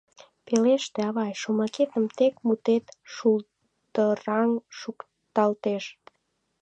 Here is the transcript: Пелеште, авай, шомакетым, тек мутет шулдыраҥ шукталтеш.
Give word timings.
Пелеште, 0.45 0.99
авай, 1.09 1.31
шомакетым, 1.41 2.05
тек 2.17 2.35
мутет 2.45 2.85
шулдыраҥ 3.13 4.51
шукталтеш. 4.79 5.83